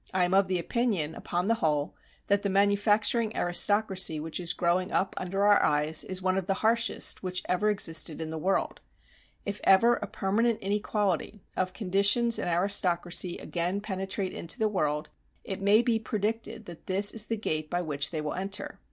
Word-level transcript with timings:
I 0.14 0.24
am 0.24 0.32
of 0.32 0.46
the 0.46 0.60
opinion, 0.60 1.16
upon 1.16 1.48
the 1.48 1.54
whole, 1.56 1.96
that 2.28 2.42
the 2.42 2.48
manufacturing 2.48 3.36
aristocracy 3.36 4.20
which 4.20 4.38
is 4.38 4.52
growing 4.52 4.92
up 4.92 5.12
under 5.18 5.42
our 5.42 5.60
eyes 5.60 6.04
is 6.04 6.22
one 6.22 6.36
of 6.38 6.46
the 6.46 6.54
harshest 6.62 7.24
which 7.24 7.42
ever 7.48 7.68
existed 7.68 8.20
in 8.20 8.30
the 8.30 8.38
world;... 8.38 8.78
if 9.44 9.60
ever 9.64 9.96
a 9.96 10.06
permanent 10.06 10.60
inequality, 10.60 11.42
of 11.56 11.72
conditions 11.72 12.38
and 12.38 12.48
aristocracy 12.48 13.38
again 13.38 13.80
penetrate 13.80 14.32
into 14.32 14.56
the 14.56 14.68
world, 14.68 15.08
it 15.42 15.60
may 15.60 15.82
be 15.82 15.98
predicted 15.98 16.66
that 16.66 16.86
this 16.86 17.10
is 17.10 17.26
the 17.26 17.36
gate 17.36 17.68
by 17.68 17.80
which 17.80 18.12
they 18.12 18.20
will 18.20 18.34
enter." 18.34 18.78